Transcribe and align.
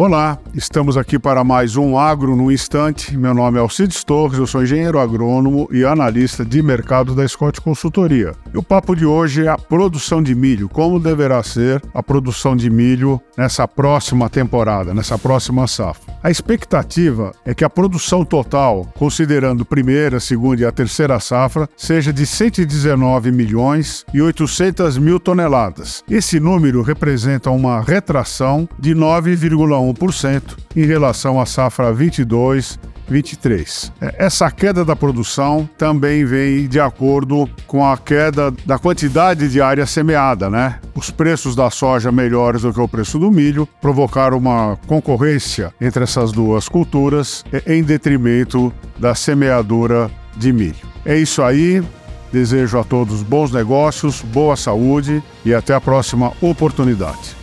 Olá, 0.00 0.38
estamos 0.54 0.96
aqui 0.96 1.18
para 1.18 1.42
mais 1.42 1.76
um 1.76 1.98
Agro 1.98 2.36
no 2.36 2.52
Instante. 2.52 3.16
Meu 3.16 3.34
nome 3.34 3.58
é 3.58 3.60
Alcides 3.60 4.04
Torres, 4.04 4.38
eu 4.38 4.46
sou 4.46 4.62
engenheiro 4.62 5.00
agrônomo 5.00 5.68
e 5.72 5.84
analista 5.84 6.44
de 6.44 6.62
mercado 6.62 7.16
da 7.16 7.26
Scott 7.26 7.60
Consultoria. 7.60 8.32
E 8.54 8.56
o 8.56 8.62
papo 8.62 8.94
de 8.94 9.04
hoje 9.04 9.44
é 9.44 9.48
a 9.48 9.58
produção 9.58 10.22
de 10.22 10.36
milho, 10.36 10.68
como 10.68 11.00
deverá 11.00 11.42
ser 11.42 11.82
a 11.92 12.00
produção 12.00 12.54
de 12.54 12.70
milho 12.70 13.20
nessa 13.36 13.66
próxima 13.66 14.30
temporada, 14.30 14.94
nessa 14.94 15.18
próxima 15.18 15.66
safra. 15.66 16.16
A 16.22 16.30
expectativa 16.30 17.32
é 17.44 17.52
que 17.52 17.64
a 17.64 17.70
produção 17.70 18.24
total, 18.24 18.86
considerando 18.96 19.64
primeira, 19.64 20.20
segunda 20.20 20.62
e 20.62 20.64
a 20.64 20.70
terceira 20.70 21.18
safra, 21.18 21.68
seja 21.76 22.12
de 22.12 22.24
119 22.24 23.32
milhões 23.32 24.04
e 24.14 24.22
800 24.22 24.96
mil 24.96 25.18
toneladas. 25.18 26.04
Esse 26.08 26.38
número 26.38 26.82
representa 26.82 27.50
uma 27.50 27.80
retração 27.80 28.68
de 28.78 28.94
9,1 28.94 29.87
1% 29.92 30.42
em 30.76 30.84
relação 30.84 31.40
à 31.40 31.46
safra 31.46 31.92
22 31.92 32.78
23. 33.08 33.92
É, 34.00 34.26
essa 34.26 34.50
queda 34.50 34.84
da 34.84 34.94
produção 34.94 35.68
também 35.76 36.24
vem 36.24 36.68
de 36.68 36.78
acordo 36.78 37.48
com 37.66 37.84
a 37.84 37.96
queda 37.96 38.50
da 38.64 38.78
quantidade 38.78 39.48
de 39.48 39.60
área 39.60 39.86
semeada, 39.86 40.50
né? 40.50 40.78
Os 40.94 41.10
preços 41.10 41.56
da 41.56 41.70
soja 41.70 42.12
melhores 42.12 42.62
do 42.62 42.72
que 42.72 42.80
o 42.80 42.88
preço 42.88 43.18
do 43.18 43.30
milho 43.30 43.66
provocaram 43.80 44.36
uma 44.36 44.78
concorrência 44.86 45.72
entre 45.80 46.04
essas 46.04 46.32
duas 46.32 46.68
culturas 46.68 47.44
em 47.66 47.82
detrimento 47.82 48.72
da 48.98 49.14
semeadura 49.14 50.10
de 50.36 50.52
milho. 50.52 50.86
É 51.04 51.16
isso 51.16 51.42
aí. 51.42 51.82
Desejo 52.30 52.78
a 52.78 52.84
todos 52.84 53.22
bons 53.22 53.50
negócios, 53.50 54.20
boa 54.20 54.54
saúde 54.54 55.22
e 55.46 55.54
até 55.54 55.74
a 55.74 55.80
próxima 55.80 56.30
oportunidade. 56.42 57.37